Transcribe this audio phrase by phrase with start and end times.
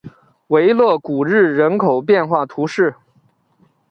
[0.47, 2.95] 维勒古日人口变化图示